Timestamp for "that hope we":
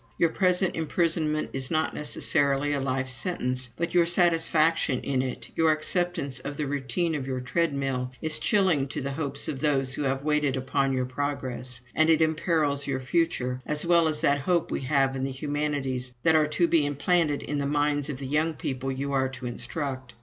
14.21-14.81